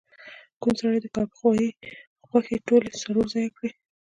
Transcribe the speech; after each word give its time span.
کوڼ 0.61 0.73
سړي 0.81 0.99
د 1.01 1.07
کاږه 1.15 1.35
غوایی 1.39 1.69
غوښې 2.29 2.57
ټولی 2.67 2.89
څلور 3.03 3.25
ځایه 3.33 3.51
کړی 3.57 3.71